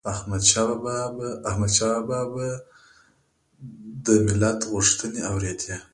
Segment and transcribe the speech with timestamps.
[0.11, 2.49] احمدشاه بابا به
[4.05, 5.75] د ملت غوښتنې اوريدي